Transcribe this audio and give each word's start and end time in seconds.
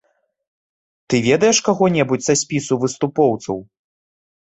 Ты 1.07 1.15
ведаеш 1.27 1.57
каго-небудзь 1.69 2.25
са 2.33 2.39
спісу 2.45 2.73
выступоўцаў? 2.87 3.57